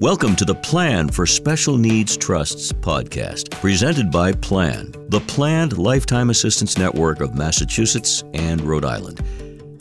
[0.00, 6.30] Welcome to the Plan for Special Needs Trusts podcast, presented by Plan, the Planned Lifetime
[6.30, 9.20] Assistance Network of Massachusetts and Rhode Island.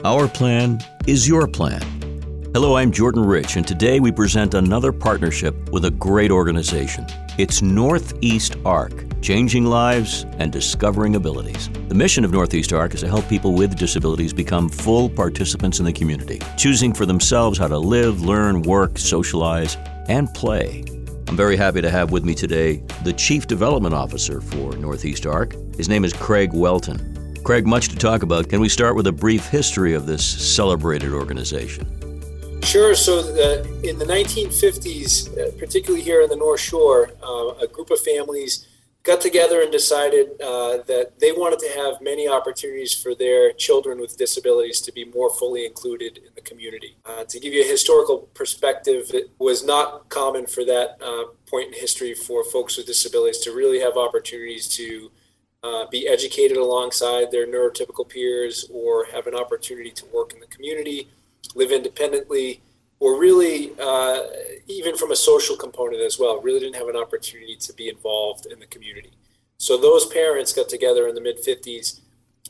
[0.04, 1.82] Our plan is your plan.
[2.54, 7.06] Hello, I'm Jordan Rich, and today we present another partnership with a great organization.
[7.38, 11.70] It's Northeast ARC, changing lives and discovering abilities.
[11.88, 15.86] The mission of Northeast ARC is to help people with disabilities become full participants in
[15.86, 19.78] the community, choosing for themselves how to live, learn, work, socialize,
[20.10, 20.84] and play.
[21.28, 25.54] I'm very happy to have with me today the Chief Development Officer for Northeast ARC.
[25.76, 27.38] His name is Craig Welton.
[27.44, 28.50] Craig, much to talk about.
[28.50, 31.86] Can we start with a brief history of this celebrated organization?
[32.64, 32.94] Sure.
[32.96, 37.90] So, the, in the 1950s, uh, particularly here in the North Shore, uh, a group
[37.90, 38.68] of families
[39.04, 44.00] got together and decided uh, that they wanted to have many opportunities for their children
[44.00, 46.98] with disabilities to be more fully included in the community.
[47.06, 51.68] Uh, to give you a historical perspective, it was not common for that uh, point
[51.68, 55.10] in history for folks with disabilities to really have opportunities to
[55.64, 60.48] uh, be educated alongside their neurotypical peers or have an opportunity to work in the
[60.48, 61.10] community,
[61.56, 62.62] live independently
[63.00, 64.24] or really uh,
[64.68, 68.46] even from a social component as well really didn't have an opportunity to be involved
[68.46, 69.12] in the community.
[69.58, 72.02] So those parents got together in the mid 50s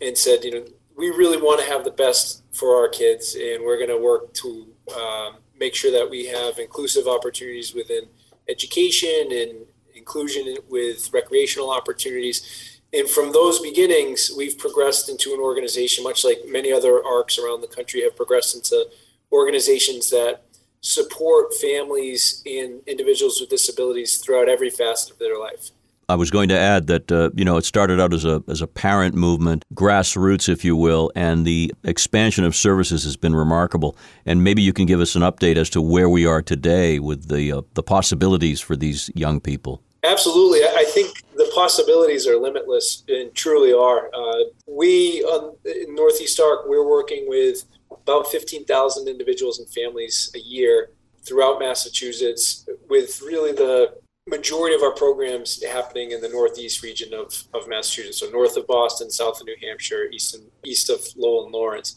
[0.01, 0.65] and said you know
[0.97, 4.33] we really want to have the best for our kids and we're going to work
[4.33, 8.03] to um, make sure that we have inclusive opportunities within
[8.49, 12.81] education and inclusion with recreational opportunities.
[12.91, 17.61] And from those beginnings we've progressed into an organization much like many other arcs around
[17.61, 18.87] the country have progressed into
[19.31, 20.43] organizations that
[20.81, 25.71] support families and individuals with disabilities throughout every facet of their life.
[26.09, 28.63] I was going to add that uh, you know it started out as a as
[28.63, 33.95] a parent movement, grassroots, if you will, and the expansion of services has been remarkable.
[34.25, 37.29] And maybe you can give us an update as to where we are today with
[37.29, 39.83] the uh, the possibilities for these young people.
[40.03, 44.09] Absolutely, I think the possibilities are limitless and truly are.
[44.11, 47.65] Uh, we on in Northeast Arc, we're working with
[48.09, 50.89] about 15,000 individuals and families a year
[51.23, 53.93] throughout Massachusetts, with really the
[54.27, 58.65] majority of our programs happening in the northeast region of, of Massachusetts, so north of
[58.65, 61.95] Boston, south of New Hampshire, east, and, east of Lowell and Lawrence.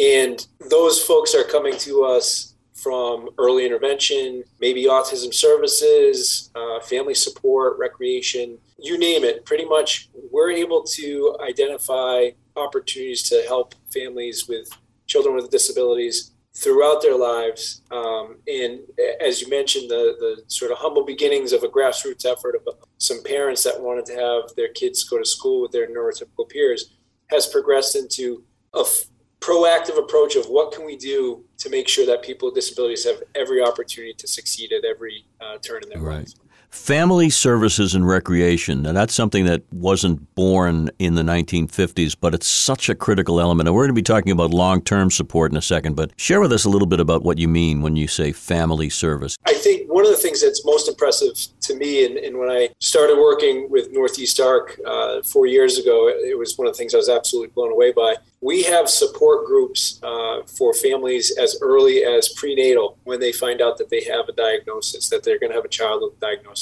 [0.00, 7.14] And those folks are coming to us from early intervention, maybe autism services, uh, family
[7.14, 9.44] support, recreation, you name it.
[9.44, 14.68] Pretty much, we're able to identify opportunities to help families with
[15.12, 17.82] children with disabilities throughout their lives.
[17.90, 18.80] Um, and
[19.20, 23.22] as you mentioned, the, the sort of humble beginnings of a grassroots effort of some
[23.22, 26.94] parents that wanted to have their kids go to school with their neurotypical peers
[27.28, 29.04] has progressed into a f-
[29.40, 33.22] proactive approach of what can we do to make sure that people with disabilities have
[33.34, 36.18] every opportunity to succeed at every uh, turn in their right.
[36.18, 36.36] lives.
[36.72, 38.80] Family services and recreation.
[38.80, 43.68] Now, that's something that wasn't born in the 1950s, but it's such a critical element.
[43.68, 46.40] And we're going to be talking about long term support in a second, but share
[46.40, 49.36] with us a little bit about what you mean when you say family service.
[49.44, 52.70] I think one of the things that's most impressive to me, and, and when I
[52.80, 56.94] started working with Northeast Arc uh, four years ago, it was one of the things
[56.94, 58.16] I was absolutely blown away by.
[58.40, 63.76] We have support groups uh, for families as early as prenatal when they find out
[63.78, 66.61] that they have a diagnosis, that they're going to have a child with a diagnosis.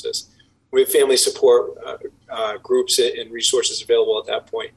[0.73, 1.97] We have family support uh,
[2.31, 4.71] uh, groups and resources available at that point.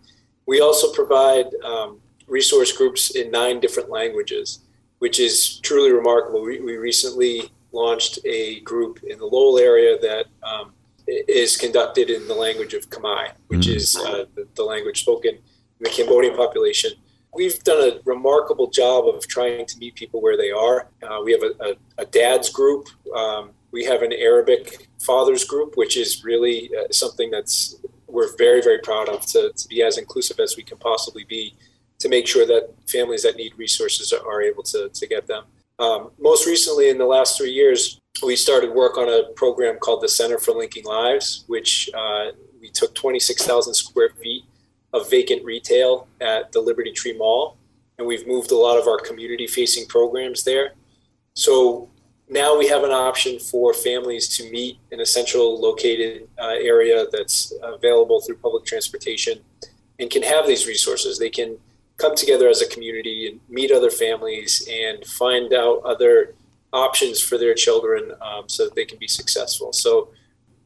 [0.46, 4.60] We also provide um, resource groups in nine different languages,
[5.00, 6.42] which is truly remarkable.
[6.42, 10.74] We, we recently launched a group in the Lowell area that um,
[11.08, 13.78] is conducted in the language of Khmer, which mm-hmm.
[13.78, 15.42] is uh, the, the, language spoken in
[15.82, 16.92] the Cambodian population.
[17.34, 20.88] We've done a remarkable job of trying to meet people where they are.
[21.02, 22.88] Uh, we have a, a, a dad's group.
[23.14, 27.76] Um, we have an Arabic fathers group, which is really uh, something that's
[28.08, 31.56] we're very very proud of to, to be as inclusive as we can possibly be
[32.00, 35.46] to make sure that families that need resources are able to, to get them.
[35.80, 40.02] Um, most recently, in the last three years, we started work on a program called
[40.02, 42.32] the Center for Linking Lives, which uh,
[42.62, 44.44] we took 26,000 square feet
[44.92, 47.58] of vacant retail at the Liberty Tree Mall,
[47.98, 50.74] and we've moved a lot of our community facing programs there.
[51.36, 51.90] So
[52.34, 57.06] now we have an option for families to meet in a central located uh, area
[57.12, 59.40] that's available through public transportation
[60.00, 61.20] and can have these resources.
[61.20, 61.58] They can
[61.98, 66.34] come together as a community and meet other families and find out other
[66.74, 69.72] options for their children um, so that they can be successful.
[69.72, 70.10] So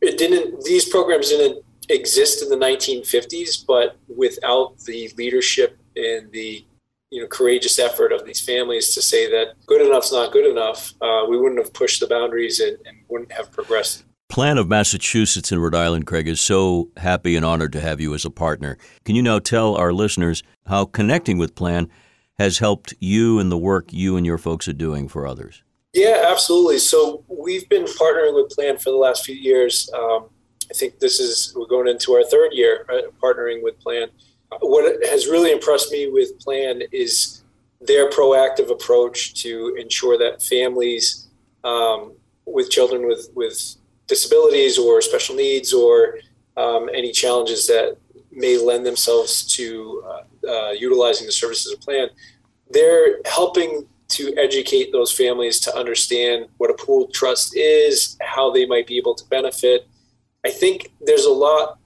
[0.02, 6.66] it didn't; these programs didn't exist in the 1950s, but without the leadership and the
[7.10, 10.94] you know courageous effort of these families to say that good enough's not good enough,
[11.02, 14.04] uh, we wouldn't have pushed the boundaries and, and wouldn't have progressed.
[14.30, 18.14] Plan of Massachusetts and Rhode Island, Craig, is so happy and honored to have you
[18.14, 18.78] as a partner.
[19.06, 21.90] Can you now tell our listeners how connecting with Plan
[22.38, 25.64] has helped you and the work you and your folks are doing for others?
[25.94, 26.78] Yeah, absolutely.
[26.78, 29.90] So we've been partnering with Plan for the last few years.
[29.98, 30.28] Um,
[30.70, 34.10] I think this is we're going into our third year right, partnering with Plan.
[34.60, 37.44] What has really impressed me with Plan is
[37.82, 41.28] their proactive approach to ensure that families
[41.64, 42.14] um,
[42.46, 43.76] with children with with
[44.08, 46.20] disabilities or special needs or
[46.56, 47.98] um, any challenges that
[48.32, 52.08] may lend themselves to uh, uh, utilizing the services of Plan,
[52.70, 58.66] they're helping to educate those families to understand what a pooled trust is, how they
[58.66, 59.88] might be able to benefit.
[60.46, 61.80] I think there's a lot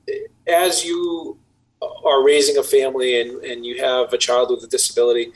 [0.47, 1.39] as you
[1.81, 5.31] are raising a family and, and you have a child with a disability,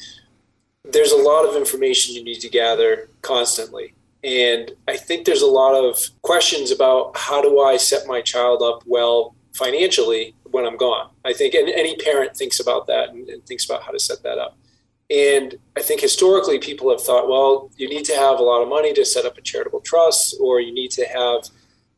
[0.83, 3.93] there's a lot of information you need to gather constantly.
[4.23, 8.61] And I think there's a lot of questions about how do I set my child
[8.61, 11.09] up well financially when I'm gone.
[11.23, 14.23] I think and any parent thinks about that and, and thinks about how to set
[14.23, 14.57] that up.
[15.09, 18.67] And I think historically people have thought, well, you need to have a lot of
[18.67, 21.47] money to set up a charitable trust, or you need to have,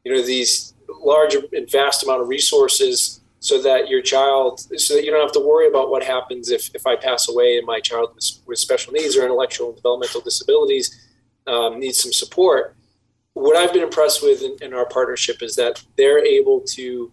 [0.04, 5.06] you know, these large and vast amount of resources so that your child, so that
[5.06, 7.80] you don't have to worry about what happens if, if I pass away and my
[7.80, 8.14] child
[8.46, 11.08] with, special needs or intellectual and developmental disabilities
[11.48, 12.76] um, needs some support.
[13.36, 17.10] What I've been impressed with in, in our partnership is that they're able to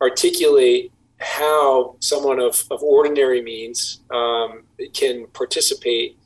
[0.00, 4.62] articulate how someone of, of ordinary means um,
[4.92, 6.16] can participate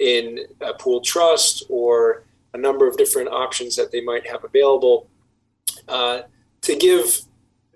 [0.00, 5.08] in a pool trust or a number of different options that they might have available
[5.86, 6.22] uh,
[6.62, 7.20] to give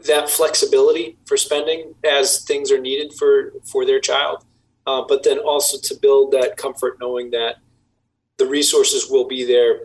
[0.06, 4.44] that flexibility for spending as things are needed for for their child
[4.86, 7.56] uh, but then also to build that comfort knowing that
[8.38, 9.80] the resources will be there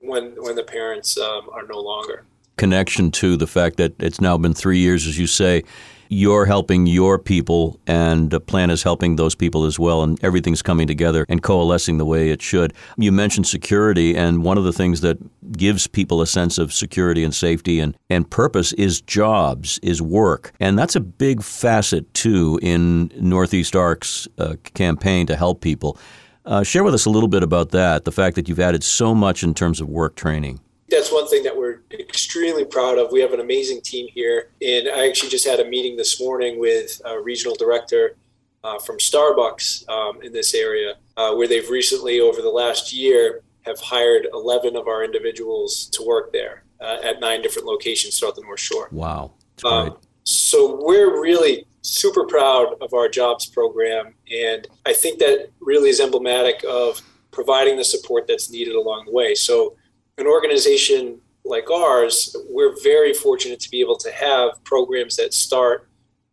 [0.00, 2.24] when when the parents um, are no longer
[2.60, 5.64] connection to the fact that it's now been three years as you say
[6.12, 10.60] you're helping your people, and the plan is helping those people as well, and everything's
[10.60, 12.74] coming together and coalescing the way it should.
[12.98, 15.18] You mentioned security, and one of the things that
[15.52, 20.52] gives people a sense of security and safety and, and purpose is jobs, is work.
[20.58, 25.96] And that's a big facet, too, in Northeast ARC's uh, campaign to help people.
[26.44, 29.14] Uh, share with us a little bit about that, the fact that you've added so
[29.14, 30.58] much in terms of work training
[30.90, 33.12] that's one thing that we're extremely proud of.
[33.12, 34.50] We have an amazing team here.
[34.60, 38.16] And I actually just had a meeting this morning with a regional director
[38.62, 43.42] uh, from Starbucks um, in this area, uh, where they've recently, over the last year,
[43.62, 48.36] have hired 11 of our individuals to work there uh, at nine different locations throughout
[48.36, 48.88] the North Shore.
[48.90, 49.32] Wow.
[49.64, 54.14] Um, so we're really super proud of our jobs program.
[54.30, 57.00] And I think that really is emblematic of
[57.30, 59.34] providing the support that's needed along the way.
[59.34, 59.76] So
[60.18, 65.88] an organization like ours, we're very fortunate to be able to have programs that start.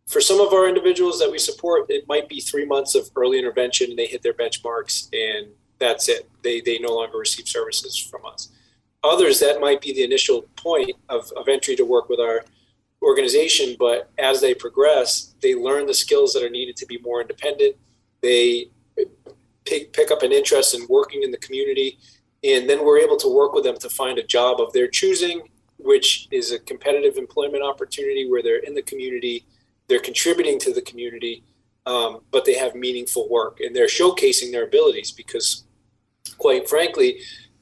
[0.07, 3.39] For some of our individuals that we support, it might be three months of early
[3.39, 5.47] intervention and they hit their benchmarks and
[5.79, 6.29] that's it.
[6.43, 8.49] They, they no longer receive services from us.
[9.03, 12.43] Others, that might be the initial point of, of entry to work with our
[13.01, 17.21] organization, but as they progress, they learn the skills that are needed to be more
[17.21, 17.75] independent.
[18.21, 18.71] They
[19.65, 21.99] pick, pick up an interest in working in the community
[22.47, 25.41] and then we're able to work with them to find a job of their choosing
[25.79, 29.45] which is a competitive employment opportunity where they're in the community
[29.87, 31.43] they're contributing to the community
[31.85, 35.65] um, but they have meaningful work and they're showcasing their abilities because
[36.37, 37.19] quite frankly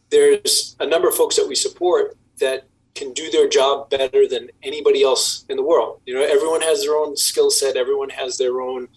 [0.10, 4.50] there's a number of folks that we support that can do their job better than
[4.64, 6.00] anybody else in the world.
[6.06, 8.88] You know everyone has their own skill set everyone has their own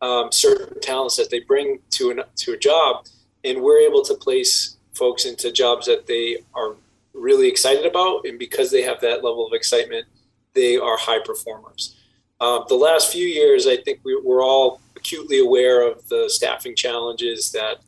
[0.00, 3.06] um, certain talents that they bring to an to a job
[3.44, 6.74] and we're able to place folks into jobs that they are
[7.14, 8.26] really excited about.
[8.26, 10.06] And because they have that level of excitement,
[10.54, 11.96] they are high performers.
[12.40, 16.74] Uh, the last few years, I think we, we're all acutely aware of the staffing
[16.76, 17.78] challenges that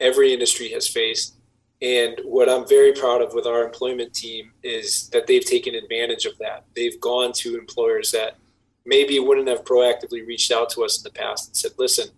[0.00, 1.34] every industry has faced.
[1.80, 6.24] And what I'm very proud of with our employment team is that they've taken advantage
[6.24, 6.64] of that.
[6.74, 8.36] They've gone to employers that
[8.84, 12.08] maybe wouldn't have proactively reached out to us in the past and said, "Listen,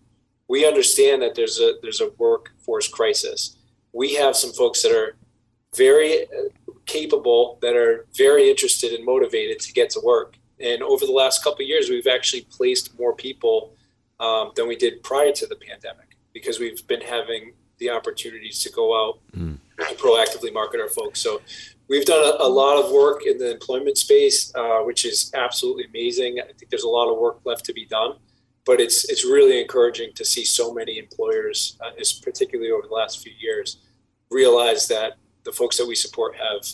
[0.48, 3.56] we understand that there's a there's a workforce crisis
[3.92, 5.16] we have some folks that are
[5.76, 6.26] very
[6.86, 10.36] capable, that are very interested and motivated to get to work.
[10.58, 13.74] And over the last couple years, we've actually placed more people
[14.18, 18.70] um, than we did prior to the pandemic because we've been having the opportunities to
[18.70, 19.58] go out mm.
[19.78, 21.20] and proactively market our folks.
[21.20, 21.40] So
[21.88, 25.84] we've done a, a lot of work in the employment space, uh, which is absolutely
[25.84, 26.38] amazing.
[26.40, 28.16] I think there's a lot of work left to be done.
[28.66, 31.90] But it's it's really encouraging to see so many employers, uh,
[32.22, 33.78] particularly over the last few years,
[34.30, 35.14] realize that
[35.44, 36.66] the folks that we support have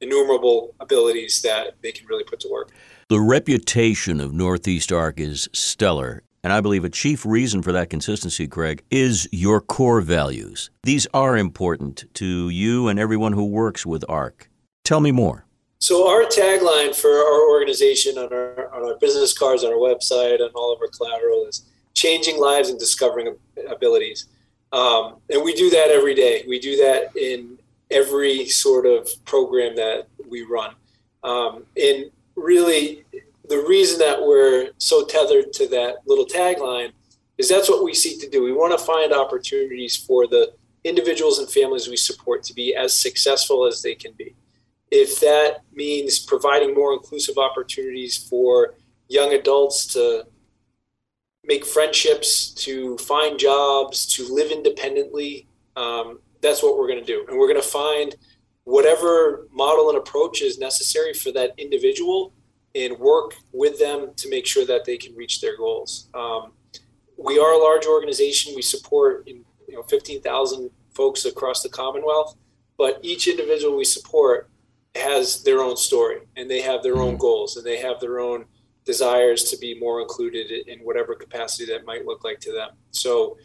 [0.00, 2.70] innumerable abilities that they can really put to work.
[3.08, 6.22] The reputation of Northeast Arc is stellar.
[6.42, 10.70] And I believe a chief reason for that consistency, Craig, is your core values.
[10.82, 14.50] These are important to you and everyone who works with ARC.
[14.84, 15.46] Tell me more.
[15.84, 20.40] So our tagline for our organization on our on our business cards, on our website,
[20.40, 23.36] on all of our collateral is changing lives and discovering
[23.68, 24.28] abilities.
[24.72, 26.42] Um, and we do that every day.
[26.48, 27.58] We do that in
[27.90, 30.74] every sort of program that we run.
[31.22, 33.04] Um, and really,
[33.50, 36.92] the reason that we're so tethered to that little tagline
[37.36, 38.42] is that's what we seek to do.
[38.42, 42.94] We want to find opportunities for the individuals and families we support to be as
[42.94, 44.34] successful as they can be.
[44.96, 48.76] If that means providing more inclusive opportunities for
[49.08, 50.24] young adults to
[51.42, 57.24] make friendships, to find jobs, to live independently, um, that's what we're going to do.
[57.28, 58.14] And we're going to find
[58.62, 62.32] whatever model and approach is necessary for that individual
[62.76, 66.08] and work with them to make sure that they can reach their goals.
[66.14, 66.52] Um,
[67.16, 68.52] we are a large organization.
[68.54, 72.36] We support you know 15,000 folks across the Commonwealth,
[72.78, 74.48] but each individual we support
[74.94, 77.18] has their own story and they have their own mm-hmm.
[77.18, 78.44] goals and they have their own
[78.84, 82.70] desires to be more included in whatever capacity that might look like to them.
[82.90, 83.36] So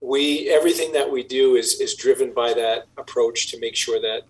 [0.00, 4.22] we everything that we do is is driven by that approach to make sure that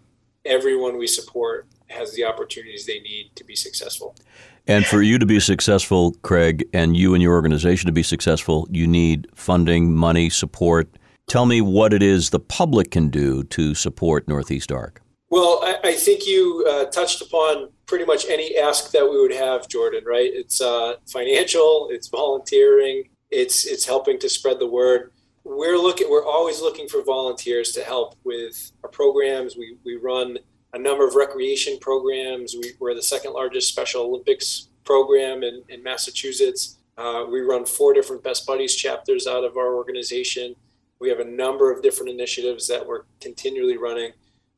[0.45, 4.15] everyone we support has the opportunities they need to be successful.
[4.67, 8.67] And for you to be successful, Craig, and you and your organization to be successful,
[8.71, 10.89] you need funding, money, support.
[11.27, 15.04] Tell me what it is the public can do to support Northeast Arc.
[15.35, 19.35] Well, I, I think you uh, touched upon pretty much any ask that we would
[19.35, 20.05] have, Jordan.
[20.07, 20.31] Right?
[20.33, 25.11] It's uh, financial, it's volunteering, it's it's helping to spread the word.
[25.43, 26.09] We're looking.
[26.09, 29.57] We're always looking for volunteers to help with our programs.
[29.57, 30.39] We we run
[30.73, 32.55] a number of recreation programs.
[32.55, 36.79] We, are the second largest Special Olympics program in, in Massachusetts.
[36.97, 40.55] Uh, we run four different Best Buddies chapters out of our organization.
[41.01, 44.13] We have a number of different initiatives that we're continually running.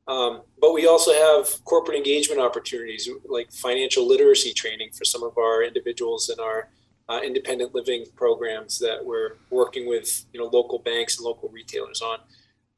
[0.09, 5.37] Um, but we also have corporate engagement opportunities like financial literacy training for some of
[5.37, 6.69] our individuals in our
[7.09, 12.03] uh, independent living programs that we're working with you know local banks and local retailers
[12.03, 12.19] on.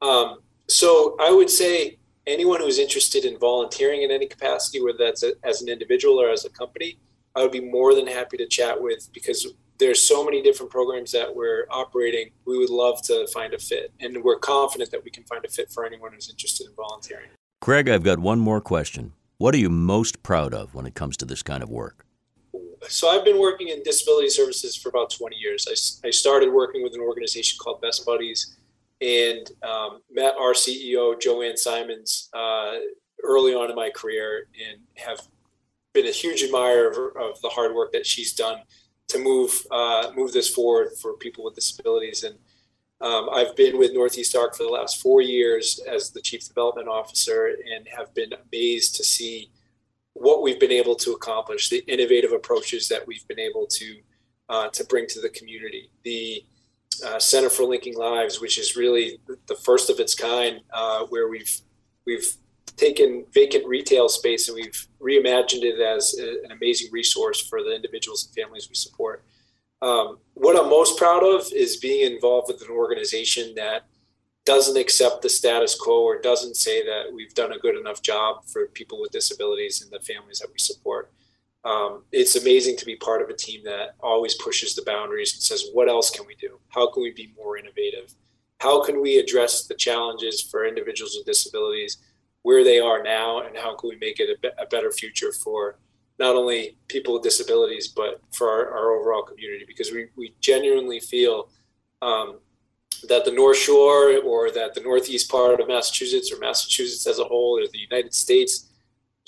[0.01, 5.23] Um, so I would say anyone who's interested in volunteering in any capacity, whether that's
[5.23, 6.99] a, as an individual or as a company,
[7.35, 11.11] I would be more than happy to chat with because there's so many different programs
[11.13, 12.31] that we're operating.
[12.45, 15.49] We would love to find a fit, and we're confident that we can find a
[15.49, 17.29] fit for anyone who's interested in volunteering.
[17.61, 19.13] Craig, I've got one more question.
[19.37, 22.05] What are you most proud of when it comes to this kind of work?
[22.87, 25.65] So I've been working in disability services for about 20 years.
[25.67, 28.57] I, I started working with an organization called Best Buddies
[29.01, 32.75] and um, met our CEO Jo Ann Simons uh,
[33.23, 35.21] early on in my career, and have
[35.93, 38.57] been a huge admirer of, of the hard work that she's done
[39.07, 42.23] to move uh, move this forward for people with disabilities.
[42.23, 42.35] And
[43.01, 46.87] um, I've been with Northeast Arc for the last four years as the chief development
[46.87, 49.49] officer, and have been amazed to see
[50.13, 53.99] what we've been able to accomplish, the innovative approaches that we've been able to
[54.49, 56.43] uh, to bring to the community, the
[57.05, 61.29] uh, Center for Linking Lives, which is really the first of its kind, uh, where
[61.29, 61.61] we've
[62.05, 62.35] we've
[62.79, 67.75] taken vacant retail space and we've reimagined it as a, an amazing resource for the
[67.75, 69.23] individuals and families we support.
[69.81, 73.85] Um, what I'm most proud of is being involved with an organization that
[74.45, 78.45] doesn't accept the status quo or doesn't say that we've done a good enough job
[78.45, 81.11] for people with disabilities and the families that we support
[81.65, 85.43] um, it's amazing to be part of a team that always pushes the boundaries and
[85.43, 86.59] says, what else can we do?
[86.69, 88.13] How can we be more innovative?
[88.59, 91.97] How can we address the challenges for individuals with disabilities
[92.43, 93.41] where they are now?
[93.41, 95.77] And how can we make it a, be- a better future for
[96.17, 99.65] not only people with disabilities, but for our, our overall community?
[99.67, 101.49] Because we, we genuinely feel
[102.01, 102.39] um,
[103.07, 107.23] that the North Shore or that the Northeast part of Massachusetts or Massachusetts as a
[107.23, 108.69] whole or the United States